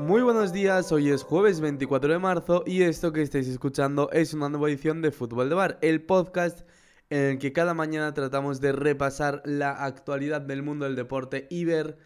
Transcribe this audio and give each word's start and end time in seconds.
Muy 0.00 0.22
buenos 0.22 0.52
días, 0.52 0.92
hoy 0.92 1.10
es 1.10 1.24
jueves 1.24 1.60
24 1.60 2.12
de 2.12 2.18
marzo 2.20 2.62
y 2.64 2.82
esto 2.82 3.12
que 3.12 3.20
estáis 3.20 3.48
escuchando 3.48 4.10
es 4.12 4.32
una 4.32 4.48
nueva 4.48 4.68
edición 4.68 5.02
de 5.02 5.10
Fútbol 5.10 5.48
de 5.48 5.56
Bar, 5.56 5.78
el 5.82 6.02
podcast 6.02 6.60
en 7.10 7.24
el 7.24 7.38
que 7.38 7.52
cada 7.52 7.74
mañana 7.74 8.14
tratamos 8.14 8.60
de 8.60 8.70
repasar 8.70 9.42
la 9.44 9.84
actualidad 9.84 10.40
del 10.40 10.62
mundo 10.62 10.84
del 10.84 10.94
deporte 10.94 11.48
y 11.50 11.64
ver 11.64 11.98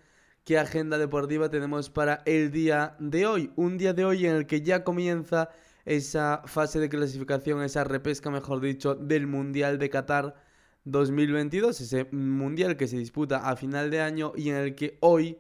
qué 0.45 0.59
agenda 0.59 0.97
deportiva 0.97 1.51
tenemos 1.51 1.91
para 1.91 2.23
el 2.25 2.51
día 2.51 2.97
de 2.99 3.27
hoy. 3.27 3.53
Un 3.57 3.77
día 3.77 3.93
de 3.93 4.07
hoy 4.07 4.27
en 4.27 4.37
el 4.37 4.47
que 4.47 4.63
ya 4.63 4.85
comienza 4.85 5.51
esa 5.85 6.43
fase 6.47 6.81
de 6.81 6.89
clasificación, 6.89 7.63
esa 7.63 7.85
repesca, 7.85 8.31
mejor 8.31 8.61
dicho, 8.61 8.95
del 8.95 9.27
Mundial 9.27 9.79
de 9.79 9.91
Qatar 9.91 10.35
2022, 10.85 11.81
ese 11.81 12.05
Mundial 12.11 12.77
que 12.77 12.89
se 12.89 12.97
disputa 12.97 13.49
a 13.49 13.55
final 13.57 13.91
de 13.91 14.01
año 14.01 14.33
y 14.35 14.49
en 14.49 14.57
el 14.57 14.75
que 14.75 14.97
hoy 15.01 15.39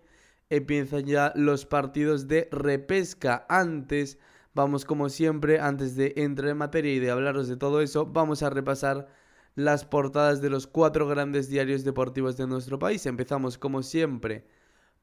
empiezan 0.56 1.04
ya 1.04 1.32
los 1.34 1.64
partidos 1.64 2.28
de 2.28 2.48
repesca. 2.52 3.46
Antes, 3.48 4.18
vamos 4.54 4.84
como 4.84 5.08
siempre, 5.08 5.58
antes 5.58 5.96
de 5.96 6.12
entrar 6.16 6.50
en 6.50 6.58
materia 6.58 6.92
y 6.92 6.98
de 6.98 7.10
hablaros 7.10 7.48
de 7.48 7.56
todo 7.56 7.80
eso, 7.80 8.04
vamos 8.04 8.42
a 8.42 8.50
repasar 8.50 9.08
las 9.54 9.84
portadas 9.86 10.42
de 10.42 10.50
los 10.50 10.66
cuatro 10.66 11.08
grandes 11.08 11.48
diarios 11.48 11.84
deportivos 11.84 12.36
de 12.36 12.46
nuestro 12.46 12.78
país. 12.78 13.06
Empezamos 13.06 13.56
como 13.56 13.82
siempre 13.82 14.44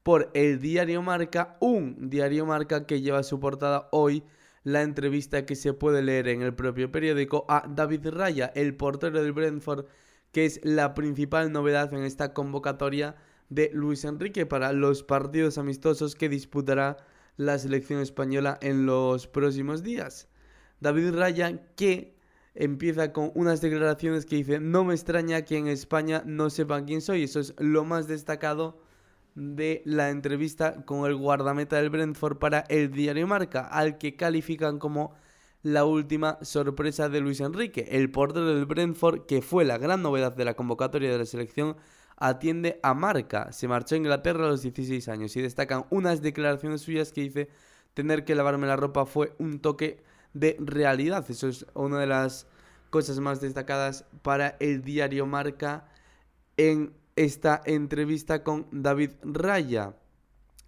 por 0.04 0.30
el 0.34 0.60
diario 0.60 1.02
Marca, 1.02 1.56
un 1.60 2.10
diario 2.10 2.46
Marca 2.46 2.86
que 2.86 3.00
lleva 3.00 3.22
su 3.24 3.40
portada 3.40 3.88
hoy 3.90 4.22
la 4.62 4.82
entrevista 4.82 5.46
que 5.46 5.56
se 5.56 5.72
puede 5.72 6.02
leer 6.02 6.28
en 6.28 6.42
el 6.42 6.54
propio 6.54 6.92
periódico 6.92 7.44
a 7.48 7.64
David 7.68 8.08
Raya, 8.10 8.52
el 8.54 8.76
portero 8.76 9.22
del 9.22 9.32
Brentford, 9.32 9.86
que 10.32 10.44
es 10.44 10.60
la 10.62 10.94
principal 10.94 11.50
novedad 11.50 11.92
en 11.94 12.04
esta 12.04 12.34
convocatoria 12.34 13.16
de 13.50 13.70
Luis 13.74 14.04
Enrique 14.04 14.46
para 14.46 14.72
los 14.72 15.02
partidos 15.02 15.58
amistosos 15.58 16.14
que 16.14 16.28
disputará 16.28 16.96
la 17.36 17.58
selección 17.58 18.00
española 18.00 18.58
en 18.62 18.86
los 18.86 19.26
próximos 19.26 19.82
días. 19.82 20.28
David 20.80 21.14
Raya 21.14 21.60
que 21.76 22.16
empieza 22.54 23.12
con 23.12 23.30
unas 23.34 23.60
declaraciones 23.60 24.24
que 24.24 24.36
dice 24.36 24.60
no 24.60 24.84
me 24.84 24.94
extraña 24.94 25.42
que 25.42 25.58
en 25.58 25.68
España 25.68 26.22
no 26.24 26.50
sepan 26.50 26.84
quién 26.86 27.00
soy, 27.00 27.24
eso 27.24 27.40
es 27.40 27.54
lo 27.58 27.84
más 27.84 28.08
destacado 28.08 28.80
de 29.34 29.82
la 29.84 30.10
entrevista 30.10 30.84
con 30.84 31.08
el 31.08 31.16
guardameta 31.16 31.76
del 31.76 31.90
Brentford 31.90 32.38
para 32.38 32.60
el 32.68 32.90
diario 32.90 33.26
Marca, 33.26 33.66
al 33.66 33.98
que 33.98 34.16
califican 34.16 34.78
como 34.78 35.14
la 35.62 35.84
última 35.84 36.38
sorpresa 36.42 37.08
de 37.08 37.20
Luis 37.20 37.40
Enrique. 37.40 37.86
El 37.90 38.10
portero 38.10 38.46
del 38.46 38.66
Brentford, 38.66 39.26
que 39.26 39.42
fue 39.42 39.64
la 39.64 39.78
gran 39.78 40.02
novedad 40.02 40.34
de 40.34 40.44
la 40.44 40.54
convocatoria 40.54 41.12
de 41.12 41.18
la 41.18 41.26
selección, 41.26 41.76
atiende 42.20 42.78
a 42.82 42.94
Marca. 42.94 43.50
Se 43.52 43.66
marchó 43.66 43.96
a 43.96 43.98
Inglaterra 43.98 44.44
a 44.44 44.48
los 44.48 44.62
16 44.62 45.08
años 45.08 45.34
y 45.36 45.42
destacan 45.42 45.86
unas 45.90 46.22
declaraciones 46.22 46.82
suyas 46.82 47.12
que 47.12 47.22
dice 47.22 47.48
tener 47.94 48.24
que 48.24 48.34
lavarme 48.36 48.66
la 48.66 48.76
ropa 48.76 49.06
fue 49.06 49.34
un 49.38 49.58
toque 49.58 50.02
de 50.34 50.56
realidad. 50.60 51.28
Eso 51.28 51.48
es 51.48 51.66
una 51.74 51.98
de 51.98 52.06
las 52.06 52.46
cosas 52.90 53.18
más 53.18 53.40
destacadas 53.40 54.04
para 54.22 54.56
el 54.60 54.82
diario 54.82 55.26
Marca 55.26 55.88
en 56.56 56.92
esta 57.16 57.60
entrevista 57.64 58.44
con 58.44 58.66
David 58.70 59.12
Raya. 59.22 59.96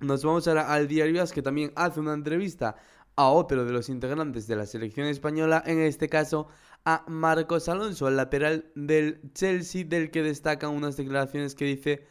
Nos 0.01 0.25
vamos 0.25 0.49
ahora 0.49 0.73
al 0.73 0.89
diario 0.89 1.23
As, 1.23 1.33
que 1.33 1.43
también 1.43 1.73
hace 1.77 2.01
una 2.01 2.15
entrevista 2.15 2.77
a 3.17 3.29
otro 3.29 3.65
de 3.65 3.73
los 3.73 3.89
integrantes 3.89 4.47
de 4.47 4.57
la 4.57 4.67
selección 4.67 5.07
española, 5.07 5.63
en 5.67 5.81
este 5.81 6.09
caso 6.09 6.49
a 6.85 7.05
Marcos 7.09 7.69
Alonso, 7.69 8.09
el 8.09 8.17
lateral 8.17 8.71
del 8.75 9.21
Chelsea, 9.35 9.85
del 9.85 10.11
que 10.11 10.23
destacan 10.23 10.71
unas 10.71 10.97
declaraciones 10.97 11.55
que 11.55 11.65
dice 11.65 12.07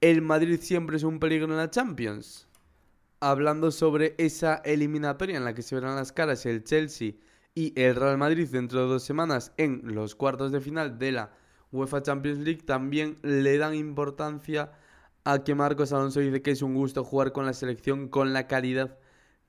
el 0.00 0.22
Madrid 0.22 0.60
siempre 0.60 0.96
es 0.96 1.02
un 1.02 1.18
peligro 1.18 1.46
en 1.46 1.56
la 1.56 1.70
Champions. 1.70 2.46
Hablando 3.20 3.72
sobre 3.72 4.14
esa 4.18 4.56
eliminatoria 4.64 5.36
en 5.36 5.44
la 5.44 5.54
que 5.54 5.62
se 5.62 5.74
verán 5.74 5.96
las 5.96 6.12
caras 6.12 6.46
el 6.46 6.62
Chelsea 6.62 7.14
y 7.54 7.72
el 7.80 7.96
Real 7.96 8.16
Madrid 8.16 8.48
dentro 8.48 8.82
de 8.82 8.86
dos 8.86 9.02
semanas 9.02 9.52
en 9.56 9.82
los 9.84 10.14
cuartos 10.14 10.52
de 10.52 10.60
final 10.60 10.98
de 10.98 11.12
la 11.12 11.32
UEFA 11.72 12.02
Champions 12.02 12.38
League, 12.38 12.62
también 12.62 13.18
le 13.22 13.58
dan 13.58 13.74
importancia 13.74 14.72
a 15.24 15.42
que 15.42 15.56
Marcos 15.56 15.92
Alonso 15.92 16.20
dice 16.20 16.42
que 16.42 16.52
es 16.52 16.62
un 16.62 16.74
gusto 16.74 17.02
jugar 17.02 17.32
con 17.32 17.44
la 17.44 17.52
selección 17.52 18.08
con 18.08 18.32
la 18.32 18.46
calidad 18.46 18.98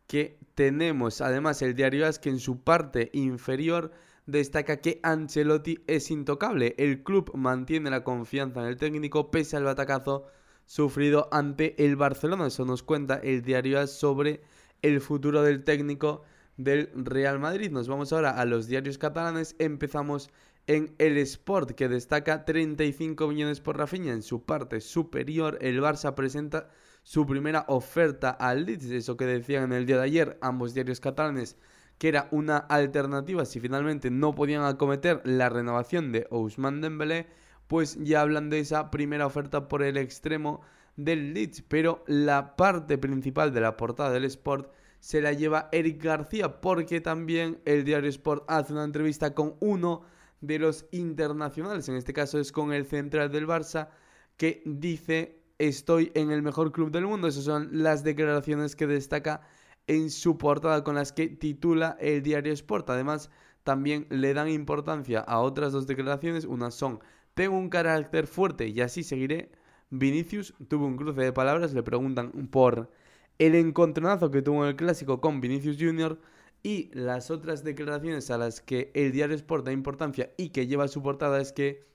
que 0.09 0.39
tenemos. 0.55 1.21
Además, 1.21 1.61
el 1.61 1.75
diario 1.75 2.07
es 2.07 2.17
que 2.17 2.29
en 2.29 2.39
su 2.39 2.63
parte 2.63 3.11
inferior 3.13 3.91
destaca 4.25 4.81
que 4.81 4.99
Ancelotti 5.03 5.83
es 5.85 6.09
intocable. 6.09 6.73
El 6.79 7.03
club 7.03 7.31
mantiene 7.35 7.91
la 7.91 8.03
confianza 8.03 8.61
en 8.61 8.67
el 8.67 8.77
técnico 8.77 9.29
pese 9.29 9.55
al 9.55 9.65
batacazo 9.65 10.25
sufrido 10.65 11.29
ante 11.31 11.85
el 11.85 11.95
Barcelona. 11.95 12.47
Eso 12.47 12.65
nos 12.65 12.81
cuenta 12.81 13.19
el 13.23 13.43
diario 13.43 13.79
AS 13.79 13.91
sobre 13.91 14.41
el 14.81 14.99
futuro 14.99 15.43
del 15.43 15.63
técnico 15.63 16.23
del 16.57 16.89
Real 16.95 17.37
Madrid. 17.37 17.69
Nos 17.69 17.87
vamos 17.87 18.11
ahora 18.11 18.31
a 18.31 18.45
los 18.45 18.65
diarios 18.65 18.97
catalanes. 18.97 19.55
Empezamos 19.59 20.31
en 20.65 20.95
el 20.97 21.17
Sport, 21.19 21.71
que 21.71 21.87
destaca 21.87 22.45
35 22.45 23.27
millones 23.27 23.61
por 23.61 23.77
Rafinha. 23.77 24.13
En 24.13 24.23
su 24.23 24.43
parte 24.43 24.81
superior, 24.81 25.59
el 25.61 25.79
Barça 25.79 26.15
presenta 26.15 26.67
su 27.03 27.25
primera 27.25 27.65
oferta 27.67 28.29
al 28.29 28.65
Leeds. 28.65 28.85
Eso 28.85 29.17
que 29.17 29.25
decían 29.25 29.63
en 29.65 29.73
el 29.73 29.85
día 29.85 29.97
de 29.97 30.03
ayer 30.03 30.37
ambos 30.41 30.73
diarios 30.73 30.99
catalanes, 30.99 31.57
que 31.97 32.07
era 32.07 32.27
una 32.31 32.57
alternativa 32.57 33.45
si 33.45 33.59
finalmente 33.59 34.09
no 34.09 34.33
podían 34.35 34.63
acometer 34.63 35.21
la 35.25 35.49
renovación 35.49 36.11
de 36.11 36.27
Ousmane 36.29 36.81
Dembélé, 36.81 37.27
pues 37.67 37.97
ya 38.01 38.21
hablan 38.21 38.49
de 38.49 38.59
esa 38.59 38.89
primera 38.89 39.25
oferta 39.25 39.67
por 39.67 39.83
el 39.83 39.97
extremo 39.97 40.61
del 40.95 41.33
Leeds. 41.33 41.63
Pero 41.67 42.03
la 42.07 42.55
parte 42.55 42.97
principal 42.97 43.53
de 43.53 43.61
la 43.61 43.77
portada 43.77 44.11
del 44.11 44.25
Sport 44.25 44.71
se 44.99 45.21
la 45.21 45.33
lleva 45.33 45.69
Eric 45.71 46.03
García, 46.03 46.61
porque 46.61 47.01
también 47.01 47.61
el 47.65 47.83
diario 47.83 48.09
Sport 48.09 48.43
hace 48.47 48.73
una 48.73 48.83
entrevista 48.83 49.33
con 49.33 49.55
uno 49.59 50.01
de 50.41 50.59
los 50.59 50.85
internacionales. 50.91 51.89
En 51.89 51.95
este 51.95 52.13
caso 52.13 52.39
es 52.39 52.51
con 52.51 52.73
el 52.73 52.85
central 52.85 53.31
del 53.31 53.47
Barça 53.47 53.89
que 54.38 54.61
dice 54.65 55.38
estoy 55.59 56.11
en 56.15 56.31
el 56.31 56.41
mejor 56.41 56.71
club 56.71 56.91
del 56.91 57.05
mundo. 57.05 57.27
Esas 57.27 57.43
son 57.43 57.69
las 57.71 58.03
declaraciones 58.03 58.75
que 58.75 58.87
destaca 58.87 59.41
en 59.87 60.09
su 60.09 60.37
portada 60.37 60.83
con 60.83 60.95
las 60.95 61.11
que 61.11 61.27
titula 61.27 61.97
el 61.99 62.23
diario 62.23 62.53
Sport. 62.53 62.89
Además, 62.89 63.29
también 63.63 64.07
le 64.09 64.33
dan 64.33 64.49
importancia 64.49 65.19
a 65.19 65.39
otras 65.39 65.73
dos 65.73 65.85
declaraciones. 65.85 66.45
Unas 66.45 66.73
son, 66.73 66.99
tengo 67.33 67.57
un 67.57 67.69
carácter 67.69 68.25
fuerte 68.25 68.67
y 68.67 68.81
así 68.81 69.03
seguiré. 69.03 69.51
Vinicius 69.91 70.53
tuvo 70.67 70.85
un 70.85 70.97
cruce 70.97 71.21
de 71.21 71.33
palabras, 71.33 71.73
le 71.73 71.83
preguntan 71.83 72.31
por 72.51 72.91
el 73.39 73.55
encontronazo 73.55 74.31
que 74.31 74.41
tuvo 74.41 74.63
en 74.63 74.69
el 74.69 74.75
clásico 74.75 75.19
con 75.21 75.41
Vinicius 75.41 75.77
Jr. 75.79 76.19
Y 76.61 76.91
las 76.93 77.31
otras 77.31 77.63
declaraciones 77.63 78.29
a 78.31 78.37
las 78.37 78.61
que 78.61 78.91
el 78.93 79.11
diario 79.11 79.35
Sport 79.35 79.65
da 79.65 79.71
importancia 79.71 80.31
y 80.37 80.49
que 80.49 80.67
lleva 80.67 80.87
su 80.87 81.01
portada 81.01 81.39
es 81.39 81.53
que 81.53 81.87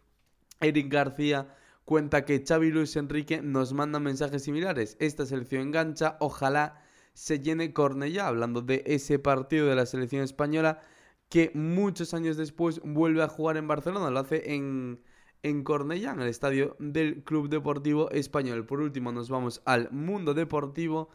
Eric 0.61 0.91
García 0.91 1.55
cuenta 1.85 2.25
que 2.25 2.45
Xavi 2.47 2.71
Luis 2.71 2.97
Enrique 2.97 3.43
nos 3.43 3.73
manda 3.73 4.01
mensajes 4.01 4.43
similares. 4.43 4.97
Esta 5.01 5.27
selección 5.27 5.63
engancha, 5.63 6.17
ojalá 6.21 6.83
se 7.13 7.41
llene 7.41 7.73
Cornellá, 7.73 8.27
hablando 8.27 8.63
de 8.63 8.83
ese 8.87 9.19
partido 9.19 9.67
de 9.67 9.77
la 9.77 9.87
selección 9.87 10.23
española 10.23 10.81
que 11.29 11.51
muchos 11.55 12.15
años 12.15 12.37
después 12.37 12.81
vuelve 12.85 13.23
a 13.23 13.29
jugar 13.29 13.57
en 13.57 13.69
Barcelona, 13.69 14.11
lo 14.11 14.21
hace 14.21 14.55
en, 14.55 15.03
en 15.43 15.65
Cornellá, 15.65 16.13
en 16.13 16.21
el 16.21 16.29
estadio 16.29 16.77
del 16.79 17.25
Club 17.25 17.49
Deportivo 17.49 18.11
Español. 18.11 18.67
Por 18.67 18.81
último 18.81 19.13
nos 19.13 19.31
vamos 19.31 19.63
al 19.65 19.91
mundo 19.91 20.35
deportivo 20.35 21.09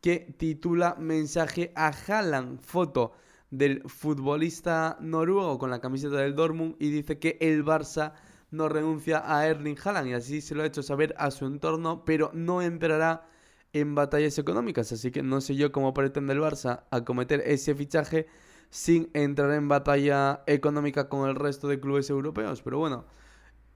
que 0.00 0.34
titula 0.38 0.96
Mensaje 0.98 1.72
a 1.74 1.88
Haaland, 1.88 2.60
foto 2.60 3.12
del 3.50 3.82
futbolista 3.88 4.98
noruego 5.00 5.58
con 5.58 5.70
la 5.70 5.80
camiseta 5.80 6.16
del 6.16 6.34
Dortmund 6.34 6.76
y 6.78 6.90
dice 6.90 7.18
que 7.18 7.38
el 7.40 7.64
Barça 7.64 8.12
no 8.50 8.68
renuncia 8.68 9.22
a 9.24 9.46
Erling 9.46 9.76
Haaland 9.82 10.08
y 10.08 10.12
así 10.14 10.40
se 10.40 10.54
lo 10.54 10.62
ha 10.62 10.66
hecho 10.66 10.82
saber 10.82 11.14
a 11.18 11.30
su 11.30 11.46
entorno, 11.46 12.04
pero 12.04 12.30
no 12.34 12.62
entrará 12.62 13.28
en 13.72 13.94
batallas 13.94 14.38
económicas, 14.38 14.92
así 14.92 15.10
que 15.10 15.22
no 15.22 15.40
sé 15.40 15.56
yo 15.56 15.72
cómo 15.72 15.92
pretende 15.92 16.32
el 16.32 16.40
Barça 16.40 16.84
acometer 16.90 17.42
ese 17.44 17.74
fichaje 17.74 18.26
sin 18.70 19.10
entrar 19.12 19.52
en 19.52 19.68
batalla 19.68 20.42
económica 20.46 21.08
con 21.08 21.28
el 21.28 21.34
resto 21.34 21.68
de 21.68 21.80
clubes 21.80 22.08
europeos, 22.10 22.62
pero 22.62 22.78
bueno, 22.78 23.04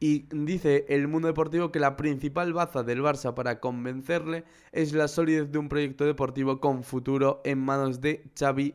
y 0.00 0.26
dice 0.34 0.86
el 0.88 1.08
mundo 1.08 1.28
deportivo 1.28 1.70
que 1.70 1.78
la 1.78 1.96
principal 1.96 2.54
baza 2.54 2.82
del 2.82 3.02
Barça 3.02 3.34
para 3.34 3.60
convencerle 3.60 4.44
es 4.72 4.94
la 4.94 5.08
solidez 5.08 5.52
de 5.52 5.58
un 5.58 5.68
proyecto 5.68 6.06
deportivo 6.06 6.58
con 6.58 6.82
futuro 6.82 7.42
en 7.44 7.58
manos 7.58 8.00
de 8.00 8.24
Xavi 8.38 8.74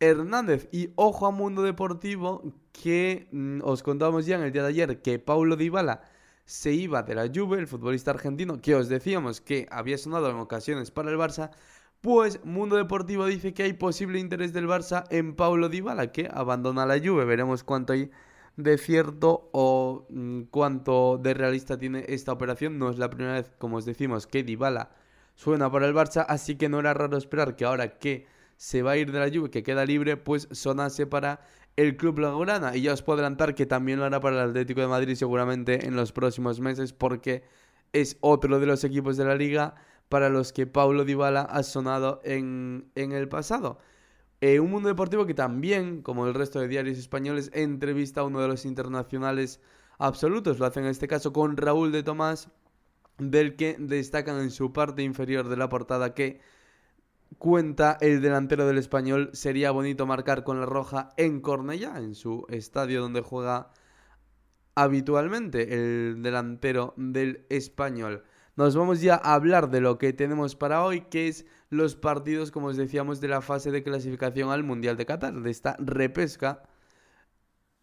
Hernández. 0.00 0.68
Y 0.72 0.90
ojo 0.96 1.26
a 1.26 1.30
mundo 1.30 1.62
deportivo 1.62 2.42
que 2.72 3.28
mm, 3.32 3.60
os 3.62 3.82
contábamos 3.82 4.26
ya 4.26 4.36
en 4.36 4.42
el 4.42 4.52
día 4.52 4.62
de 4.62 4.68
ayer 4.68 5.02
que 5.02 5.18
Paulo 5.18 5.56
Dybala 5.56 6.02
se 6.44 6.72
iba 6.72 7.02
de 7.02 7.14
la 7.14 7.30
Juve, 7.34 7.58
el 7.58 7.66
futbolista 7.66 8.10
argentino, 8.10 8.60
que 8.60 8.74
os 8.74 8.88
decíamos 8.88 9.40
que 9.40 9.66
había 9.70 9.96
sonado 9.98 10.30
en 10.30 10.36
ocasiones 10.36 10.90
para 10.90 11.10
el 11.10 11.16
Barça, 11.16 11.50
pues 12.00 12.44
Mundo 12.44 12.76
Deportivo 12.76 13.24
dice 13.26 13.54
que 13.54 13.62
hay 13.62 13.72
posible 13.72 14.18
interés 14.18 14.52
del 14.52 14.68
Barça 14.68 15.04
en 15.10 15.34
Paulo 15.34 15.70
Dybala, 15.70 16.12
que 16.12 16.28
abandona 16.32 16.84
la 16.84 16.98
Juve. 16.98 17.24
Veremos 17.24 17.64
cuánto 17.64 17.94
hay 17.94 18.10
de 18.56 18.78
cierto 18.78 19.48
o 19.52 20.06
mm, 20.10 20.42
cuánto 20.50 21.18
de 21.18 21.34
realista 21.34 21.78
tiene 21.78 22.04
esta 22.08 22.32
operación. 22.32 22.78
No 22.78 22.90
es 22.90 22.98
la 22.98 23.08
primera 23.10 23.34
vez, 23.34 23.50
como 23.58 23.78
os 23.78 23.86
decimos, 23.86 24.26
que 24.26 24.42
Dybala 24.42 24.90
suena 25.34 25.70
para 25.70 25.86
el 25.86 25.94
Barça, 25.94 26.26
así 26.28 26.56
que 26.56 26.68
no 26.68 26.78
era 26.80 26.94
raro 26.94 27.16
esperar 27.16 27.56
que 27.56 27.64
ahora 27.64 27.98
que 27.98 28.26
se 28.64 28.82
va 28.82 28.92
a 28.92 28.96
ir 28.96 29.12
de 29.12 29.20
la 29.20 29.28
Juve, 29.28 29.50
que 29.50 29.62
queda 29.62 29.84
libre, 29.84 30.16
pues 30.16 30.48
sonase 30.50 31.06
para 31.06 31.40
el 31.76 31.98
club 31.98 32.14
blaugrana. 32.14 32.74
Y 32.74 32.80
ya 32.80 32.94
os 32.94 33.02
puedo 33.02 33.18
adelantar 33.18 33.54
que 33.54 33.66
también 33.66 33.98
lo 33.98 34.06
hará 34.06 34.20
para 34.20 34.42
el 34.42 34.48
Atlético 34.48 34.80
de 34.80 34.86
Madrid 34.86 35.16
seguramente 35.16 35.86
en 35.86 35.96
los 35.96 36.12
próximos 36.12 36.60
meses, 36.60 36.94
porque 36.94 37.44
es 37.92 38.16
otro 38.22 38.58
de 38.60 38.64
los 38.64 38.82
equipos 38.82 39.18
de 39.18 39.26
la 39.26 39.34
liga 39.34 39.74
para 40.08 40.30
los 40.30 40.54
que 40.54 40.66
Paulo 40.66 41.04
Dybala 41.04 41.42
ha 41.42 41.62
sonado 41.62 42.22
en, 42.24 42.90
en 42.94 43.12
el 43.12 43.28
pasado. 43.28 43.80
Eh, 44.40 44.60
un 44.60 44.70
mundo 44.70 44.88
deportivo 44.88 45.26
que 45.26 45.34
también, 45.34 46.00
como 46.00 46.26
el 46.26 46.32
resto 46.32 46.58
de 46.58 46.68
diarios 46.68 46.96
españoles, 46.96 47.50
entrevista 47.52 48.22
a 48.22 48.24
uno 48.24 48.40
de 48.40 48.48
los 48.48 48.64
internacionales 48.64 49.60
absolutos. 49.98 50.58
Lo 50.58 50.64
hace 50.64 50.80
en 50.80 50.86
este 50.86 51.06
caso 51.06 51.34
con 51.34 51.58
Raúl 51.58 51.92
de 51.92 52.02
Tomás, 52.02 52.48
del 53.18 53.56
que 53.56 53.76
destacan 53.78 54.40
en 54.40 54.50
su 54.50 54.72
parte 54.72 55.02
inferior 55.02 55.50
de 55.50 55.58
la 55.58 55.68
portada 55.68 56.14
que 56.14 56.40
cuenta 57.38 57.98
el 58.00 58.20
delantero 58.20 58.66
del 58.66 58.78
español. 58.78 59.30
Sería 59.32 59.70
bonito 59.70 60.06
marcar 60.06 60.44
con 60.44 60.60
la 60.60 60.66
roja 60.66 61.10
en 61.16 61.40
Cornellá, 61.40 61.98
en 61.98 62.14
su 62.14 62.46
estadio 62.48 63.00
donde 63.00 63.20
juega 63.20 63.70
habitualmente 64.74 65.74
el 65.74 66.22
delantero 66.22 66.94
del 66.96 67.46
español. 67.48 68.24
Nos 68.56 68.76
vamos 68.76 69.00
ya 69.00 69.16
a 69.16 69.34
hablar 69.34 69.70
de 69.70 69.80
lo 69.80 69.98
que 69.98 70.12
tenemos 70.12 70.54
para 70.54 70.84
hoy, 70.84 71.02
que 71.02 71.28
es 71.28 71.44
los 71.70 71.96
partidos, 71.96 72.50
como 72.50 72.68
os 72.68 72.76
decíamos, 72.76 73.20
de 73.20 73.28
la 73.28 73.40
fase 73.40 73.70
de 73.72 73.82
clasificación 73.82 74.50
al 74.50 74.62
Mundial 74.62 74.96
de 74.96 75.06
Qatar, 75.06 75.34
de 75.34 75.50
esta 75.50 75.76
repesca. 75.80 76.62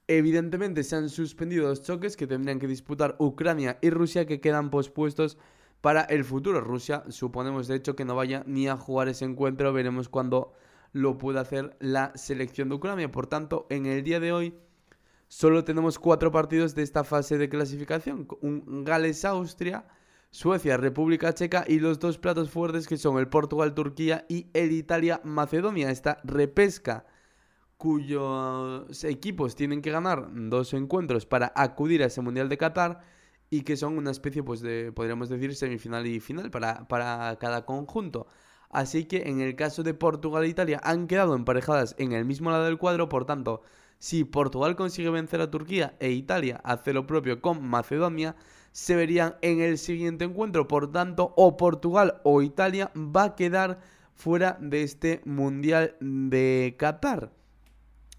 Evidentemente 0.07 0.83
se 0.83 0.95
han 0.95 1.09
suspendido 1.09 1.67
los 1.67 1.83
choques 1.83 2.15
que 2.15 2.27
tendrían 2.27 2.59
que 2.59 2.67
disputar 2.67 3.15
Ucrania 3.19 3.79
y 3.81 3.89
Rusia 3.89 4.25
que 4.25 4.39
quedan 4.39 4.69
pospuestos 4.69 5.37
para 5.81 6.01
el 6.01 6.23
futuro. 6.23 6.61
Rusia 6.61 7.03
suponemos 7.09 7.67
de 7.67 7.75
hecho 7.75 7.95
que 7.95 8.05
no 8.05 8.15
vaya 8.15 8.43
ni 8.45 8.67
a 8.67 8.77
jugar 8.77 9.09
ese 9.09 9.25
encuentro, 9.25 9.73
veremos 9.73 10.07
cuándo 10.09 10.53
lo 10.93 11.17
puede 11.17 11.39
hacer 11.39 11.75
la 11.79 12.11
selección 12.15 12.69
de 12.69 12.75
Ucrania. 12.75 13.11
Por 13.11 13.27
tanto, 13.27 13.65
en 13.69 13.85
el 13.85 14.03
día 14.03 14.19
de 14.19 14.31
hoy 14.31 14.55
solo 15.27 15.63
tenemos 15.63 15.99
cuatro 15.99 16.31
partidos 16.31 16.75
de 16.75 16.83
esta 16.83 17.03
fase 17.03 17.37
de 17.37 17.49
clasificación. 17.49 18.27
Un 18.41 18.83
Gales-Austria, 18.83 19.85
Suecia, 20.29 20.77
República 20.77 21.33
Checa 21.33 21.65
y 21.67 21.79
los 21.79 21.99
dos 21.99 22.17
platos 22.17 22.49
fuertes 22.49 22.87
que 22.87 22.97
son 22.97 23.17
el 23.17 23.27
Portugal-Turquía 23.27 24.25
y 24.29 24.47
el 24.53 24.71
Italia-Macedonia. 24.71 25.89
Esta 25.89 26.19
repesca 26.23 27.05
cuyos 27.77 29.03
equipos 29.05 29.55
tienen 29.55 29.81
que 29.81 29.89
ganar 29.89 30.29
dos 30.31 30.73
encuentros 30.73 31.25
para 31.25 31.51
acudir 31.55 32.03
a 32.03 32.05
ese 32.05 32.21
Mundial 32.21 32.47
de 32.47 32.57
Qatar 32.57 33.01
y 33.51 33.61
que 33.61 33.77
son 33.77 33.97
una 33.97 34.11
especie, 34.11 34.41
pues, 34.41 34.61
de, 34.61 34.91
podríamos 34.93 35.29
decir, 35.29 35.53
semifinal 35.55 36.07
y 36.07 36.19
final 36.21 36.49
para, 36.49 36.87
para 36.87 37.37
cada 37.39 37.65
conjunto. 37.65 38.25
Así 38.69 39.05
que 39.05 39.23
en 39.29 39.41
el 39.41 39.55
caso 39.57 39.83
de 39.83 39.93
Portugal 39.93 40.45
e 40.45 40.47
Italia 40.47 40.79
han 40.83 41.05
quedado 41.07 41.35
emparejadas 41.35 41.93
en 41.99 42.13
el 42.13 42.23
mismo 42.25 42.49
lado 42.49 42.63
del 42.63 42.77
cuadro, 42.77 43.09
por 43.09 43.25
tanto, 43.25 43.61
si 43.99 44.23
Portugal 44.23 44.77
consigue 44.77 45.09
vencer 45.09 45.41
a 45.41 45.51
Turquía 45.51 45.95
e 45.99 46.11
Italia 46.11 46.61
hace 46.63 46.93
lo 46.93 47.05
propio 47.05 47.41
con 47.41 47.63
Macedonia, 47.67 48.37
se 48.71 48.95
verían 48.95 49.35
en 49.41 49.59
el 49.59 49.77
siguiente 49.77 50.23
encuentro. 50.23 50.69
Por 50.69 50.91
tanto, 50.91 51.33
o 51.35 51.57
Portugal 51.57 52.21
o 52.23 52.41
Italia 52.41 52.89
va 52.95 53.23
a 53.25 53.35
quedar 53.35 53.79
fuera 54.15 54.57
de 54.61 54.83
este 54.83 55.21
Mundial 55.25 55.97
de 55.99 56.75
Qatar. 56.79 57.33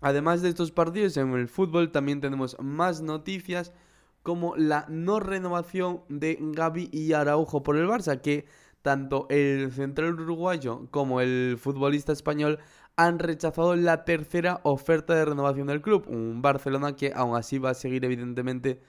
Además 0.03 0.43
de 0.43 0.51
estos 0.51 0.73
partidos 0.73 1.17
en 1.17 1.33
el 1.33 1.49
fútbol 1.49 1.91
también 1.91 2.21
tenemos 2.21 2.57
más 2.61 3.01
noticias 3.01 3.73
como 4.23 4.57
la 4.57 4.87
no 4.89 5.21
renovación 5.21 6.03
de 6.09 6.39
Gaby 6.41 6.89
y 6.93 7.13
Araujo 7.13 7.63
por 7.63 7.77
el 7.77 7.87
Barça, 7.87 8.21
que 8.21 8.47
tanto 8.83 9.27
el 9.31 9.73
central 9.73 10.21
uruguayo 10.21 10.89
como 10.91 11.21
el 11.21 11.57
futbolista 11.59 12.13
español 12.13 12.59
han 12.97 13.19
rechazado 13.19 13.75
la 13.77 14.05
tercera 14.05 14.61
oferta 14.65 15.15
de 15.15 15.25
renovación 15.25 15.69
del 15.69 15.83
club. 15.83 16.05
Un 16.09 16.43
Barcelona 16.43 16.95
que 16.97 17.13
aún 17.15 17.37
así 17.37 17.59
va 17.59 17.71
a 17.71 17.75
seguir 17.75 18.05
evidentemente 18.05 18.81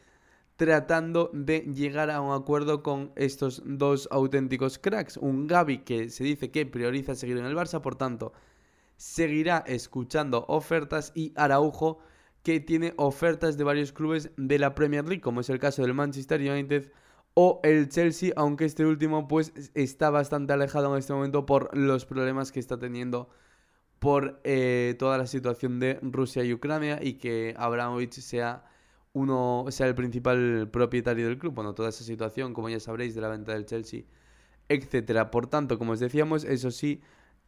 tratando 0.56 1.32
de 1.34 1.62
llegar 1.62 2.12
a 2.12 2.22
un 2.22 2.34
acuerdo 2.34 2.84
con 2.84 3.12
estos 3.16 3.62
dos 3.66 4.08
auténticos 4.12 4.78
cracks. 4.78 5.18
Un 5.18 5.48
Gaby 5.48 5.80
que 5.80 6.10
se 6.10 6.24
dice 6.24 6.52
que 6.52 6.66
prioriza 6.66 7.16
seguir 7.16 7.38
en 7.38 7.46
el 7.46 7.56
Barça, 7.56 7.82
por 7.82 7.96
tanto 7.96 8.34
seguirá 8.98 9.64
escuchando 9.68 10.46
ofertas 10.48 11.12
y 11.16 11.34
Araujo 11.36 12.00
que 12.44 12.60
tiene 12.60 12.94
ofertas 12.98 13.58
de 13.58 13.64
varios 13.64 13.92
clubes 13.94 14.32
de 14.38 14.60
la 14.60 14.76
Premier 14.76 15.06
League, 15.06 15.22
como 15.22 15.42
es 15.42 15.50
el 15.50 15.60
caso 15.60 15.82
del 15.82 15.94
Manchester 15.94 16.42
United 16.42 16.92
o 17.34 17.62
el 17.64 17.90
Chelsea, 17.90 18.32
aunque 18.36 18.66
este 18.66 18.86
último 18.86 19.28
pues 19.28 19.54
está 19.74 20.10
bastante 20.10 20.54
alejado 20.54 20.92
en 20.94 21.00
este 21.00 21.14
momento 21.14 21.46
por 21.46 21.76
los 21.76 22.06
problemas 22.06 22.52
que 22.52 22.60
está 22.60 22.78
teniendo 22.78 23.30
por 24.00 24.42
eh, 24.44 24.96
toda 25.00 25.18
la 25.18 25.26
situación 25.26 25.80
de 25.80 26.00
Rusia 26.02 26.44
y 26.44 26.54
Ucrania 26.54 27.00
y 27.02 27.14
que 27.14 27.56
Abramovich 27.58 28.20
sea 28.20 28.66
uno 29.14 29.66
sea 29.70 29.88
el 29.88 29.96
principal 29.96 30.70
propietario 30.72 31.28
del 31.28 31.38
club, 31.38 31.54
bueno, 31.54 31.74
toda 31.74 31.90
esa 31.90 32.04
situación, 32.04 32.54
como 32.54 32.70
ya 32.70 32.80
sabréis, 32.80 33.16
de 33.16 33.22
la 33.22 33.30
venta 33.30 33.54
del 33.54 33.66
Chelsea, 33.66 34.04
etcétera. 34.70 35.32
Por 35.32 35.48
tanto, 35.48 35.78
como 35.78 35.94
os 35.94 36.00
decíamos, 36.00 36.44
eso 36.44 36.72
sí, 36.72 37.02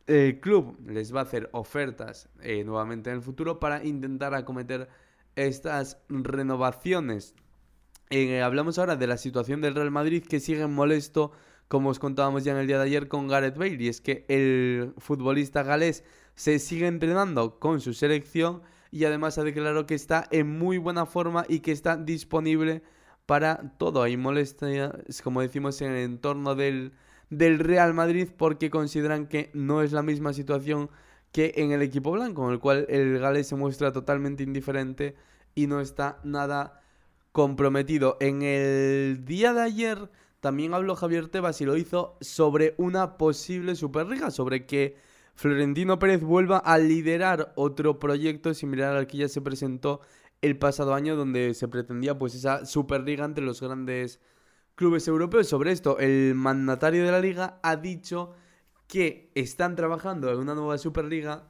el 0.07 0.40
club 0.40 0.78
les 0.88 1.13
va 1.13 1.22
a 1.22 1.24
hacer 1.24 1.50
ofertas 1.52 2.30
eh, 2.42 2.63
nuevamente 2.63 3.10
en 3.10 3.18
el 3.18 3.22
futuro 3.22 3.60
para 3.60 3.84
intentar 3.84 4.34
acometer 4.36 4.88
estas 5.36 5.98
renovaciones. 6.10 7.36
Eh, 8.10 8.42
hablamos 8.42 8.78
ahora 8.78 8.96
de 8.96 9.07
la 9.07 9.18
situación 9.18 9.62
del 9.62 9.75
Real 9.75 9.92
Madrid 9.92 10.24
que 10.24 10.40
sigue 10.40 10.68
molesto, 10.68 11.31
como 11.68 11.90
os 11.90 12.00
contábamos 12.00 12.44
ya 12.44 12.52
en 12.52 12.60
el 12.60 12.68
día 12.68 12.78
de 12.78 12.86
ayer 12.86 13.07
con 13.07 13.28
Gareth 13.28 13.57
Bale, 13.57 13.84
y 13.84 13.88
es 13.88 14.00
que 14.00 14.25
el 14.28 14.94
futbolista 14.98 15.63
galés 15.63 16.04
se 16.36 16.60
sigue 16.60 16.88
entrenando 16.88 17.60
con 17.60 17.81
su 17.81 17.94
selección 17.94 18.62
y 18.92 19.06
además 19.06 19.38
ha 19.38 19.44
declarado 19.44 19.88
que 19.88 19.96
está 19.96 20.28
en 20.31 20.58
muy 20.58 20.78
buena 20.78 21.06
forma 21.06 21.46
y 21.50 21.60
que 21.60 21.72
está 21.72 21.98
disponible 21.98 22.84
para 23.25 23.75
todo. 23.78 24.04
Hay 24.04 24.18
molestia, 24.18 24.94
como 25.24 25.42
decimos, 25.42 25.81
en 25.81 25.92
el 25.92 26.04
entorno 26.04 26.56
del 26.56 26.94
del 27.38 27.60
Real 27.60 27.94
Madrid 27.94 28.30
porque 28.36 28.70
consideran 28.70 29.28
que 29.28 29.50
no 29.54 29.82
es 29.82 29.92
la 29.92 30.02
misma 30.02 30.34
situación 30.34 30.90
que 31.32 31.54
en 31.58 31.72
el 31.72 31.82
equipo 31.82 32.12
blanco, 32.12 32.46
en 32.48 32.54
el 32.54 32.60
cual 32.60 32.86
el 32.90 33.20
galés 33.20 33.48
se 33.48 33.56
muestra 33.56 33.92
totalmente 33.92 34.44
indiferente 34.44 35.16
y 35.54 35.68
no 35.68 35.82
está 35.82 36.20
nada 36.24 36.82
comprometido. 37.32 38.18
En 38.22 38.42
el 38.42 39.26
día 39.26 39.54
de 39.54 39.62
ayer 39.62 40.10
también 40.40 40.74
habló 40.74 40.96
Javier 40.96 41.28
Tebas 41.28 41.60
y 41.60 41.65
lo 41.65 41.75
hizo 41.75 42.18
sobre 42.22 42.75
una 42.77 43.18
posible 43.18 43.75
Superliga, 43.75 44.32
sobre 44.32 44.65
que 44.65 44.96
Florentino 45.34 46.00
Pérez 46.00 46.22
vuelva 46.22 46.60
a 46.60 46.77
liderar 46.77 47.51
otro 47.56 48.00
proyecto 48.00 48.54
similar 48.54 48.96
al 48.96 49.08
que 49.08 49.18
ya 49.18 49.27
se 49.27 49.42
presentó 49.42 50.00
el 50.42 50.58
pasado 50.58 50.94
año, 50.94 51.18
donde 51.18 51.54
se 51.54 51.68
pretendía 51.68 52.18
pues 52.18 52.36
esa 52.36 52.65
Superliga 52.65 53.25
entre 53.25 53.44
los 53.44 53.60
grandes 53.60 54.22
clubes 54.75 55.08
europeos. 55.08 55.48
Sobre 55.48 55.72
esto, 55.72 55.98
el 56.00 56.36
mandatario 56.36 57.05
de 57.05 57.12
la 57.12 57.20
liga 57.20 57.60
ha 57.63 57.75
dicho 57.75 58.34
que 58.88 59.32
están 59.36 59.75
trabajando 59.75 60.32
en 60.32 60.38
una 60.38 60.53
nueva 60.53 60.77
Superliga, 60.77 61.48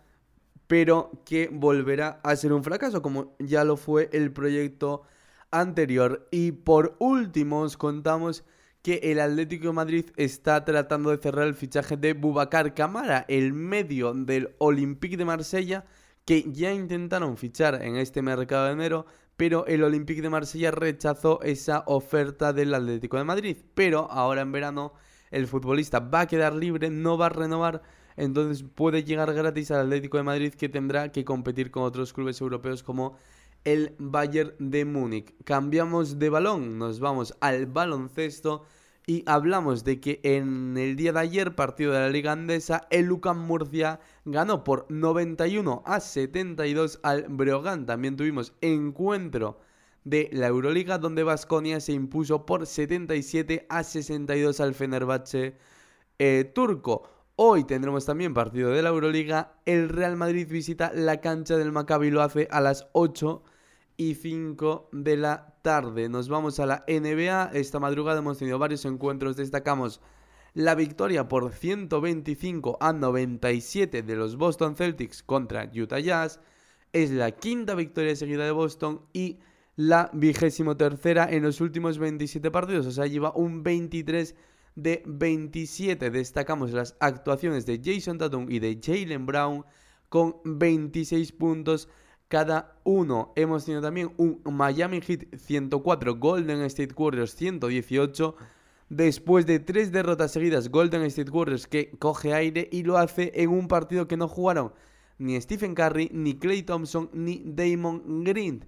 pero 0.68 1.12
que 1.26 1.50
volverá 1.52 2.20
a 2.24 2.36
ser 2.36 2.54
un 2.54 2.64
fracaso, 2.64 3.02
como 3.02 3.36
ya 3.40 3.64
lo 3.64 3.78
fue 3.78 4.10
el 4.14 4.32
proyecto 4.32 5.04
anterior. 5.52 6.28
Y 6.32 6.52
por 6.52 6.96
último, 7.00 7.62
os 7.62 7.78
contamos 7.78 8.44
que 8.82 9.00
el 9.04 9.20
Atlético 9.20 9.68
de 9.68 9.74
Madrid 9.74 10.06
está 10.16 10.64
tratando 10.64 11.10
de 11.10 11.18
cerrar 11.18 11.48
el 11.48 11.56
fichaje 11.56 11.98
de 11.98 12.14
Bubacar 12.14 12.74
Camara, 12.76 13.26
el 13.28 13.52
medio 13.52 14.14
del 14.14 14.56
Olympique 14.60 15.18
de 15.18 15.26
Marsella, 15.26 15.86
que 16.24 16.52
ya 16.52 16.72
intentaron 16.72 17.38
fichar 17.38 17.82
en 17.82 17.96
este 17.98 18.22
mercado 18.22 18.66
de 18.66 18.74
enero, 18.74 19.06
pero 19.38 19.66
el 19.68 19.84
Olympique 19.84 20.22
de 20.22 20.30
Marsella 20.30 20.72
rechazó 20.72 21.42
esa 21.42 21.84
oferta 21.88 22.54
del 22.54 22.74
Atlético 22.74 23.18
de 23.18 23.24
Madrid. 23.24 23.58
Pero 23.74 24.10
ahora 24.10 24.42
en 24.42 24.52
verano 24.52 24.94
el 25.32 25.48
futbolista 25.48 26.00
va 26.00 26.22
a 26.22 26.28
quedar 26.28 26.54
libre, 26.54 26.90
no 26.90 27.18
va 27.18 27.28
a 27.28 27.30
renovar, 27.30 27.82
entonces 28.16 28.64
puede 28.64 29.04
llegar 29.04 29.34
gratis 29.34 29.72
al 29.72 29.82
Atlético 29.82 30.18
de 30.18 30.24
Madrid 30.24 30.54
que 30.54 30.70
tendrá 30.70 31.12
que 31.12 31.26
competir 31.26 31.72
con 31.72 31.84
otros 31.84 32.14
clubes 32.14 32.40
europeos 32.40 32.84
como 32.84 33.18
el 33.66 33.96
Bayern 33.98 34.54
de 34.60 34.86
Múnich. 34.86 35.34
Cambiamos 35.44 36.20
de 36.20 36.30
balón, 36.30 36.78
nos 36.78 37.00
vamos 37.00 37.36
al 37.42 37.66
baloncesto 37.66 38.64
y 39.08 39.24
hablamos 39.28 39.84
de 39.84 40.00
que 40.00 40.20
en 40.24 40.78
el 40.78 40.96
día 40.96 41.14
de 41.14 41.20
ayer, 41.20 41.56
partido 41.56 41.94
de 41.94 42.00
la 42.00 42.10
Liga 42.10 42.32
Andesa, 42.32 42.88
el 42.90 43.06
Lucan 43.06 43.38
Murcia 43.38 44.00
ganó 44.26 44.64
por 44.64 44.88
91 44.90 45.84
a 45.86 46.00
72 46.00 47.00
al 47.04 47.26
Breogán. 47.30 47.86
También 47.86 48.16
tuvimos 48.16 48.54
encuentro 48.62 49.60
de 50.04 50.30
la 50.32 50.48
Euroliga 50.48 50.98
donde 50.98 51.24
Vasconia 51.24 51.80
se 51.80 51.94
impuso 51.94 52.46
por 52.46 52.66
77 52.66 53.68
a 53.70 53.84
62 53.84 54.60
al 54.60 54.74
Fenerbahce 54.74 55.58
eh, 56.18 56.52
turco. 56.56 57.10
Hoy 57.36 57.66
tendremos 57.66 58.06
también 58.06 58.34
partido 58.34 58.72
de 58.72 58.82
la 58.82 58.90
Euroliga. 58.90 59.60
El 59.66 59.90
Real 59.90 60.16
Madrid 60.16 60.48
visita 60.50 60.92
la 60.94 61.22
cancha 61.22 61.58
del 61.58 61.72
Maccabi 61.72 62.10
lo 62.10 62.24
hace 62.24 62.48
a 62.50 62.62
las 62.62 62.88
8 62.94 63.44
y 63.98 64.16
5 64.16 64.90
de 64.92 65.18
la 65.18 65.58
tarde. 65.62 66.10
Nos 66.10 66.30
vamos 66.30 66.60
a 66.60 66.66
la 66.66 66.84
NBA. 66.88 67.52
Esta 67.54 67.80
madrugada 67.80 68.20
hemos 68.20 68.38
tenido 68.38 68.60
varios 68.60 68.86
encuentros. 68.86 69.38
Destacamos 69.38 70.02
la 70.54 70.76
victoria 70.76 71.28
por 71.28 71.52
125 71.52 72.78
a 72.80 72.94
97 72.94 74.04
de 74.04 74.16
los 74.16 74.38
Boston 74.38 74.76
Celtics 74.76 75.24
contra 75.24 75.70
Utah 75.74 76.00
Jazz. 76.00 76.40
Es 76.94 77.12
la 77.12 77.32
quinta 77.32 77.76
victoria 77.76 78.16
seguida 78.16 78.46
de 78.46 78.52
Boston 78.52 79.02
y 79.12 79.40
la 79.76 80.10
vigésimo 80.14 80.78
tercera 80.78 81.28
en 81.30 81.44
los 81.44 81.60
últimos 81.60 81.98
27 81.98 82.52
partidos. 82.52 82.86
O 82.86 82.92
sea, 82.92 83.08
lleva 83.08 83.34
un 83.36 83.64
23 83.64 84.36
de 84.76 85.04
27. 85.06 86.10
Destacamos 86.10 86.72
las 86.72 86.96
actuaciones 87.00 87.66
de 87.66 87.82
Jason 87.84 88.18
Tatum 88.18 88.50
y 88.50 88.60
de 88.60 88.80
Jalen 88.82 89.26
Brown 89.26 89.66
con 90.10 90.38
26 90.46 91.32
puntos 91.34 91.90
cada 92.36 92.76
uno. 92.84 93.32
Hemos 93.38 93.64
tenido 93.64 93.82
también 93.82 94.12
un 94.18 94.42
Miami 94.44 95.00
Heat 95.00 95.38
104, 95.38 96.16
Golden 96.18 96.64
State 96.64 96.94
Warriors 96.94 97.34
118. 97.34 98.36
Después 98.90 99.46
de 99.46 99.60
tres 99.60 99.94
derrotas 99.94 100.34
seguidas, 100.34 100.68
Golden 100.68 101.04
State 101.04 101.32
Warriors 101.32 101.66
que 101.66 101.92
coge 101.92 102.34
aire 102.34 102.68
y 102.74 102.84
lo 102.84 102.98
hace 102.98 103.32
en 103.36 103.52
un 103.52 103.70
partido 103.70 104.10
que 104.10 104.18
no 104.18 104.28
jugaron 104.28 104.74
ni 105.18 105.40
Stephen 105.40 105.76
Curry, 105.76 106.10
ni 106.12 106.38
Clay 106.38 106.64
Thompson, 106.64 107.10
ni 107.14 107.42
Damon 107.46 108.26
Green. 108.26 108.66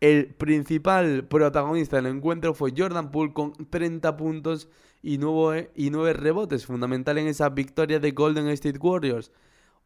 El 0.00 0.28
principal 0.28 1.26
protagonista 1.28 1.96
del 1.96 2.06
encuentro 2.06 2.54
fue 2.54 2.72
Jordan 2.74 3.10
Poole 3.10 3.34
con 3.34 3.52
30 3.52 4.16
puntos 4.16 4.66
y 5.02 5.18
9, 5.18 5.72
y 5.74 5.90
9 5.90 6.14
rebotes, 6.14 6.64
fundamental 6.64 7.18
en 7.18 7.26
esa 7.26 7.50
victoria 7.50 8.00
de 8.00 8.12
Golden 8.12 8.48
State 8.48 8.78
Warriors. 8.78 9.30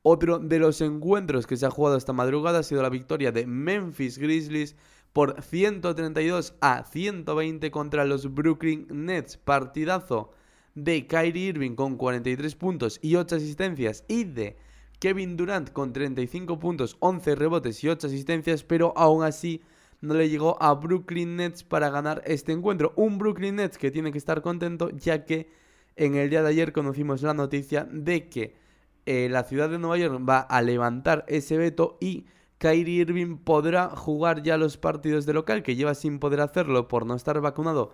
Otro 0.06 0.38
de 0.38 0.58
los 0.58 0.82
encuentros 0.82 1.46
que 1.46 1.56
se 1.56 1.64
ha 1.64 1.70
jugado 1.70 1.96
esta 1.96 2.12
madrugada 2.12 2.58
ha 2.58 2.62
sido 2.62 2.82
la 2.82 2.90
victoria 2.90 3.32
de 3.32 3.46
Memphis 3.46 4.18
Grizzlies 4.18 4.76
por 5.14 5.40
132 5.40 6.52
a 6.60 6.84
120 6.84 7.70
contra 7.70 8.04
los 8.04 8.34
Brooklyn 8.34 8.86
Nets. 8.90 9.38
Partidazo 9.38 10.32
de 10.74 11.06
Kyrie 11.06 11.48
Irving 11.48 11.74
con 11.74 11.96
43 11.96 12.54
puntos 12.54 12.98
y 13.00 13.16
8 13.16 13.36
asistencias 13.36 14.04
y 14.06 14.24
de 14.24 14.58
Kevin 14.98 15.38
Durant 15.38 15.72
con 15.72 15.94
35 15.94 16.58
puntos, 16.58 16.98
11 17.00 17.34
rebotes 17.34 17.82
y 17.82 17.88
8 17.88 18.06
asistencias, 18.06 18.62
pero 18.62 18.92
aún 18.98 19.24
así 19.24 19.62
no 20.02 20.12
le 20.12 20.28
llegó 20.28 20.62
a 20.62 20.74
Brooklyn 20.74 21.36
Nets 21.36 21.64
para 21.64 21.88
ganar 21.88 22.20
este 22.26 22.52
encuentro. 22.52 22.92
Un 22.96 23.16
Brooklyn 23.16 23.56
Nets 23.56 23.78
que 23.78 23.90
tiene 23.90 24.12
que 24.12 24.18
estar 24.18 24.42
contento 24.42 24.90
ya 24.90 25.24
que 25.24 25.48
en 25.96 26.14
el 26.14 26.28
día 26.28 26.42
de 26.42 26.50
ayer 26.50 26.74
conocimos 26.74 27.22
la 27.22 27.32
noticia 27.32 27.88
de 27.90 28.28
que 28.28 28.63
eh, 29.06 29.28
la 29.30 29.44
ciudad 29.44 29.68
de 29.68 29.78
Nueva 29.78 29.98
York 29.98 30.20
va 30.28 30.40
a 30.40 30.62
levantar 30.62 31.24
ese 31.28 31.56
veto 31.56 31.98
y 32.00 32.26
Kyrie 32.58 33.02
Irving 33.02 33.36
podrá 33.38 33.90
jugar 33.90 34.42
ya 34.42 34.56
los 34.56 34.76
partidos 34.76 35.26
de 35.26 35.34
local 35.34 35.62
que 35.62 35.76
lleva 35.76 35.94
sin 35.94 36.18
poder 36.18 36.40
hacerlo 36.40 36.88
por 36.88 37.04
no 37.04 37.14
estar 37.14 37.40
vacunado 37.40 37.92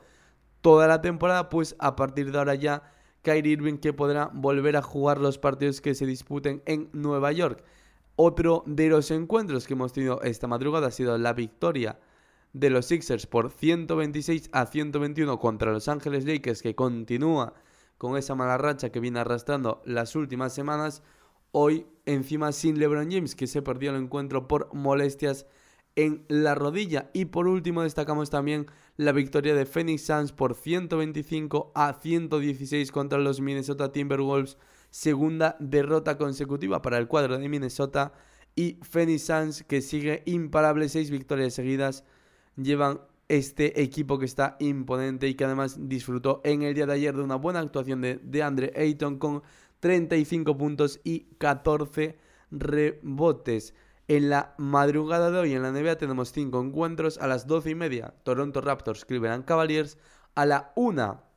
toda 0.61 0.87
la 0.87 1.01
temporada, 1.01 1.49
pues 1.49 1.75
a 1.79 1.97
partir 1.97 2.31
de 2.31 2.39
ahora 2.39 2.55
ya 2.55 2.83
Kyrie 3.23 3.53
Irving 3.53 3.79
que 3.79 3.93
podrá 3.93 4.31
volver 4.33 4.77
a 4.77 4.83
jugar 4.83 5.19
los 5.19 5.39
partidos 5.39 5.81
que 5.81 5.95
se 5.95 6.07
disputen 6.07 6.63
en 6.67 6.89
Nueva 6.93 7.33
York. 7.33 7.65
Otro 8.17 8.63
de 8.67 8.89
los 8.89 9.11
encuentros 9.11 9.67
que 9.67 9.75
hemos 9.75 9.93
tenido 9.93 10.21
esta 10.23 10.47
madrugada 10.47 10.89
ha 10.89 10.91
sido 10.91 11.17
la 11.19 11.33
victoria 11.33 11.99
de 12.53 12.71
los 12.71 12.87
Sixers 12.87 13.27
por 13.27 13.51
126 13.51 14.51
a 14.53 14.67
121 14.67 15.39
contra 15.39 15.73
Los 15.73 15.89
Ángeles 15.89 16.25
Lakers 16.25 16.63
que 16.63 16.75
continúa 16.75 17.55
con 18.01 18.17
esa 18.17 18.35
mala 18.35 18.57
racha 18.57 18.89
que 18.89 18.99
viene 18.99 19.21
arrastrando 19.21 19.83
las 19.85 20.17
últimas 20.17 20.55
semanas. 20.55 21.03
Hoy 21.53 21.87
encima 22.07 22.51
sin 22.53 22.79
LeBron 22.79 23.11
James 23.11 23.35
que 23.35 23.47
se 23.47 23.61
perdió 23.61 23.91
el 23.91 24.03
encuentro 24.03 24.49
por 24.49 24.73
molestias 24.73 25.45
en 25.97 26.25
la 26.29 26.55
rodilla. 26.55 27.11
Y 27.13 27.27
por 27.27 27.47
último 27.47 27.83
destacamos 27.83 28.31
también 28.31 28.69
la 28.97 29.13
victoria 29.13 29.55
de 29.55 29.67
Phoenix 29.67 30.07
Suns 30.07 30.33
por 30.33 30.55
125 30.55 31.73
a 31.75 31.93
116 31.93 32.91
contra 32.91 33.19
los 33.19 33.43
Minnesota 33.43 33.93
Timberwolves 33.93 34.57
segunda 34.89 35.59
derrota 35.61 36.17
consecutiva 36.17 36.81
para 36.81 36.97
el 36.97 37.07
cuadro 37.07 37.37
de 37.37 37.51
Minnesota 37.51 38.15
y 38.57 38.79
Phoenix 38.81 39.25
Suns 39.25 39.63
que 39.65 39.83
sigue 39.83 40.23
imparable, 40.25 40.89
seis 40.89 41.11
victorias 41.11 41.53
seguidas 41.53 42.05
llevan 42.57 43.01
este 43.31 43.81
equipo 43.81 44.19
que 44.19 44.25
está 44.25 44.57
imponente 44.59 45.29
y 45.29 45.35
que 45.35 45.45
además 45.45 45.89
disfrutó 45.89 46.41
en 46.45 46.63
el 46.63 46.75
día 46.75 46.87
de 46.87 46.95
ayer 46.95 47.17
de 47.17 47.23
una 47.23 47.37
buena 47.37 47.61
actuación 47.61 48.01
de, 48.01 48.17
de 48.23 48.43
Andre 48.43 48.73
Ayton 48.77 49.19
con 49.19 49.43
35 49.79 50.59
puntos 50.59 51.01
y 51.05 51.27
14 51.39 52.19
rebotes. 52.51 53.75
En 54.09 54.31
la 54.31 54.55
madrugada 54.59 55.31
de 55.31 55.39
hoy 55.39 55.53
en 55.53 55.63
la 55.63 55.71
NBA 55.71 55.97
tenemos 55.97 56.33
5 56.33 56.61
encuentros 56.61 57.19
a 57.19 57.29
las 57.29 57.47
12 57.47 57.71
y 57.71 57.75
media. 57.77 58.15
Toronto 58.25 58.61
Raptors, 58.61 59.05
Cleveland 59.05 59.45
Cavaliers. 59.45 59.97
A 60.35 60.47
la 60.47 60.73
1 60.75 61.31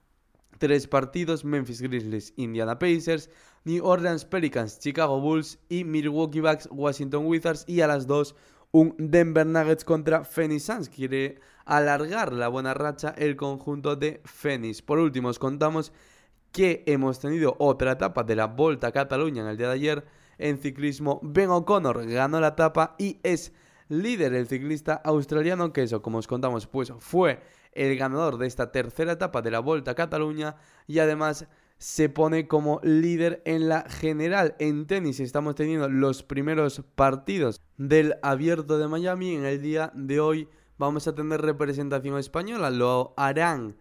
tres 0.63 0.87
partidos, 0.87 1.43
Memphis 1.43 1.81
Grizzlies, 1.81 2.33
Indiana 2.37 2.79
Pacers, 2.79 3.29
New 3.65 3.85
Orleans 3.85 4.23
Pelicans, 4.23 4.79
Chicago 4.79 5.19
Bulls 5.19 5.59
y 5.67 5.83
Milwaukee 5.83 6.39
Bucks, 6.39 6.69
Washington 6.71 7.25
Wizards 7.25 7.65
y 7.67 7.81
a 7.81 7.87
las 7.87 8.07
dos 8.07 8.33
un 8.73 8.95
Denver 8.97 9.45
Nuggets 9.45 9.85
contra 9.85 10.23
Phoenix 10.23 10.63
Suns. 10.63 10.89
Quiere 10.89 11.39
alargar 11.63 12.33
la 12.33 12.47
buena 12.47 12.73
racha 12.73 13.13
el 13.17 13.35
conjunto 13.35 13.95
de 13.95 14.19
Phoenix. 14.25 14.81
Por 14.81 14.99
último, 14.99 15.29
os 15.29 15.39
contamos 15.39 15.93
que 16.51 16.83
hemos 16.87 17.19
tenido 17.19 17.55
otra 17.59 17.93
etapa 17.93 18.23
de 18.23 18.35
la 18.35 18.47
Volta 18.47 18.87
a 18.87 18.91
Cataluña 18.91 19.43
en 19.43 19.47
el 19.47 19.57
día 19.57 19.67
de 19.67 19.73
ayer. 19.73 20.05
En 20.39 20.57
ciclismo, 20.57 21.19
Ben 21.23 21.51
O'Connor 21.51 22.05
ganó 22.07 22.39
la 22.39 22.49
etapa 22.49 22.95
y 22.97 23.19
es 23.23 23.53
líder 23.89 24.33
el 24.33 24.47
ciclista 24.47 24.95
australiano 25.03 25.71
que 25.71 25.83
eso, 25.83 26.01
como 26.01 26.17
os 26.17 26.27
contamos, 26.27 26.65
pues 26.65 26.91
fue 26.97 27.41
el 27.73 27.95
ganador 27.95 28.39
de 28.39 28.47
esta 28.47 28.71
tercera 28.71 29.13
etapa 29.13 29.43
de 29.43 29.51
la 29.51 29.59
Volta 29.59 29.91
a 29.91 29.95
Cataluña 29.95 30.55
y 30.87 30.97
además 30.97 31.47
se 31.83 32.07
pone 32.07 32.47
como 32.47 32.79
líder 32.81 33.41
en 33.43 33.67
la 33.67 33.81
general. 33.89 34.55
En 34.57 34.87
tenis 34.87 35.19
estamos 35.19 35.55
teniendo 35.55 35.89
los 35.89 36.23
primeros 36.23 36.81
partidos 36.95 37.59
del 37.75 38.15
abierto 38.23 38.77
de 38.77 38.87
Miami. 38.87 39.35
En 39.35 39.43
el 39.43 39.61
día 39.61 39.91
de 39.93 40.21
hoy 40.21 40.47
vamos 40.77 41.09
a 41.09 41.13
tener 41.13 41.41
representación 41.41 42.17
española. 42.17 42.69
Lo 42.69 43.13
harán 43.17 43.75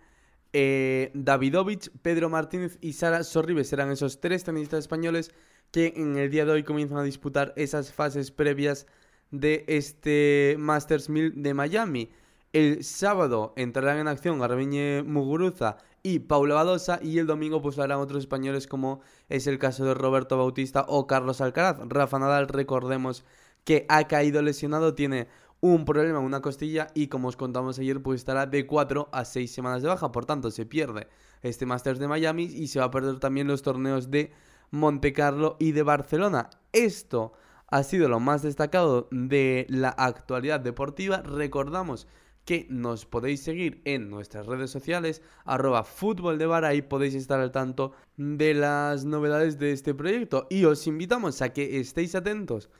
eh, 0.52 1.12
Davidovich, 1.14 1.92
Pedro 2.02 2.28
Martínez 2.28 2.76
y 2.80 2.94
Sara 2.94 3.22
Sorribes. 3.22 3.68
Serán 3.68 3.92
esos 3.92 4.20
tres 4.20 4.42
tenistas 4.42 4.80
españoles 4.80 5.30
que 5.70 5.92
en 5.94 6.16
el 6.16 6.28
día 6.28 6.44
de 6.44 6.50
hoy 6.50 6.64
comienzan 6.64 6.98
a 6.98 7.04
disputar 7.04 7.52
esas 7.54 7.92
fases 7.92 8.32
previas 8.32 8.88
de 9.30 9.64
este 9.68 10.56
Masters 10.58 11.08
1000 11.08 11.40
de 11.40 11.54
Miami. 11.54 12.10
El 12.52 12.82
sábado 12.82 13.52
entrarán 13.56 13.98
en 13.98 14.08
acción 14.08 14.42
Armeñe 14.42 15.04
Muguruza 15.04 15.78
y 16.02 16.20
Paula 16.20 16.56
Badosa 16.56 16.98
y 17.02 17.18
el 17.18 17.26
domingo 17.26 17.62
pues 17.62 17.78
harán 17.78 17.98
otros 17.98 18.20
españoles 18.20 18.66
como 18.66 19.00
es 19.28 19.46
el 19.46 19.58
caso 19.58 19.84
de 19.84 19.94
Roberto 19.94 20.36
Bautista 20.36 20.84
o 20.88 21.06
Carlos 21.06 21.40
Alcaraz. 21.40 21.78
Rafa 21.88 22.18
Nadal, 22.18 22.48
recordemos 22.48 23.24
que 23.64 23.86
ha 23.88 24.08
caído 24.08 24.42
lesionado, 24.42 24.94
tiene 24.94 25.28
un 25.60 25.84
problema 25.84 26.18
en 26.18 26.24
una 26.24 26.42
costilla 26.42 26.88
y 26.94 27.06
como 27.06 27.28
os 27.28 27.36
contamos 27.36 27.78
ayer 27.78 28.02
pues 28.02 28.20
estará 28.20 28.46
de 28.46 28.66
4 28.66 29.08
a 29.12 29.24
6 29.24 29.52
semanas 29.52 29.82
de 29.82 29.88
baja, 29.88 30.10
por 30.10 30.26
tanto 30.26 30.50
se 30.50 30.66
pierde 30.66 31.06
este 31.42 31.66
Masters 31.66 32.00
de 32.00 32.08
Miami 32.08 32.44
y 32.44 32.66
se 32.66 32.80
va 32.80 32.86
a 32.86 32.90
perder 32.90 33.20
también 33.20 33.46
los 33.46 33.62
torneos 33.62 34.10
de 34.10 34.32
Monte 34.72 35.12
Carlo 35.12 35.56
y 35.60 35.72
de 35.72 35.84
Barcelona. 35.84 36.50
Esto 36.72 37.32
ha 37.68 37.84
sido 37.84 38.08
lo 38.08 38.20
más 38.20 38.42
destacado 38.42 39.08
de 39.10 39.66
la 39.68 39.90
actualidad 39.90 40.60
deportiva. 40.60 41.22
Recordamos 41.22 42.08
que 42.44 42.66
nos 42.68 43.06
podéis 43.06 43.42
seguir 43.42 43.80
en 43.84 44.10
nuestras 44.10 44.46
redes 44.46 44.70
sociales, 44.70 45.22
arroba 45.44 45.84
fútbol 45.84 46.38
de 46.38 46.52
ahí 46.64 46.82
podéis 46.82 47.14
estar 47.14 47.40
al 47.40 47.52
tanto 47.52 47.92
de 48.16 48.54
las 48.54 49.04
novedades 49.04 49.58
de 49.58 49.72
este 49.72 49.94
proyecto 49.94 50.46
y 50.50 50.64
os 50.64 50.86
invitamos 50.86 51.42
a 51.42 51.52
que 51.52 51.78
estéis 51.78 52.14
atentos 52.14 52.70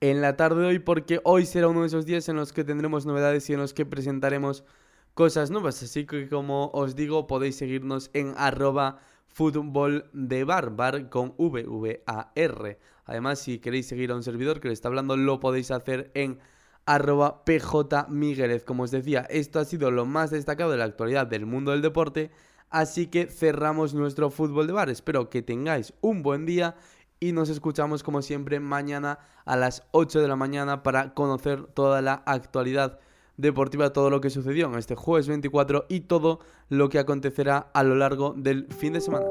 en 0.00 0.20
la 0.20 0.36
tarde 0.36 0.62
de 0.62 0.66
hoy 0.68 0.78
porque 0.78 1.20
hoy 1.24 1.46
será 1.46 1.68
uno 1.68 1.80
de 1.80 1.88
esos 1.88 2.06
días 2.06 2.28
en 2.28 2.36
los 2.36 2.52
que 2.52 2.64
tendremos 2.64 3.06
novedades 3.06 3.48
y 3.50 3.54
en 3.54 3.60
los 3.60 3.74
que 3.74 3.84
presentaremos 3.84 4.64
cosas 5.14 5.50
nuevas, 5.50 5.82
así 5.82 6.06
que 6.06 6.28
como 6.28 6.70
os 6.72 6.94
digo 6.94 7.26
podéis 7.26 7.56
seguirnos 7.56 8.10
en 8.12 8.34
arroba 8.36 9.00
fútbol 9.26 10.08
de 10.12 10.44
bar, 10.44 10.74
bar 10.74 11.08
con 11.10 11.34
V, 11.36 11.66
V, 11.66 12.02
A, 12.06 12.32
R. 12.34 12.78
Además, 13.04 13.38
si 13.38 13.58
queréis 13.58 13.86
seguir 13.86 14.10
a 14.10 14.16
un 14.16 14.22
servidor 14.22 14.60
que 14.60 14.68
le 14.68 14.74
está 14.74 14.88
hablando, 14.88 15.16
lo 15.16 15.40
podéis 15.40 15.70
hacer 15.70 16.10
en 16.14 16.38
arroba 16.88 17.44
PJ. 17.44 18.06
Como 18.64 18.82
os 18.82 18.90
decía, 18.90 19.26
esto 19.28 19.60
ha 19.60 19.64
sido 19.66 19.90
lo 19.90 20.06
más 20.06 20.30
destacado 20.30 20.70
de 20.70 20.78
la 20.78 20.84
actualidad 20.84 21.26
del 21.26 21.44
mundo 21.44 21.70
del 21.72 21.82
deporte. 21.82 22.30
Así 22.70 23.06
que 23.06 23.26
cerramos 23.26 23.94
nuestro 23.94 24.30
fútbol 24.30 24.66
de 24.66 24.72
bar. 24.72 24.88
Espero 24.88 25.28
que 25.28 25.42
tengáis 25.42 25.92
un 26.00 26.22
buen 26.22 26.46
día 26.46 26.76
y 27.20 27.32
nos 27.32 27.50
escuchamos 27.50 28.02
como 28.02 28.22
siempre 28.22 28.58
mañana 28.58 29.18
a 29.44 29.56
las 29.56 29.82
8 29.90 30.20
de 30.20 30.28
la 30.28 30.36
mañana 30.36 30.82
para 30.82 31.12
conocer 31.12 31.64
toda 31.66 32.00
la 32.00 32.22
actualidad 32.24 32.98
deportiva, 33.36 33.92
todo 33.92 34.08
lo 34.08 34.20
que 34.20 34.30
sucedió 34.30 34.66
en 34.66 34.78
este 34.78 34.94
jueves 34.94 35.28
24 35.28 35.86
y 35.88 36.00
todo 36.00 36.40
lo 36.70 36.88
que 36.88 36.98
acontecerá 36.98 37.70
a 37.74 37.82
lo 37.82 37.96
largo 37.96 38.34
del 38.36 38.66
fin 38.72 38.94
de 38.94 39.00
semana. 39.00 39.26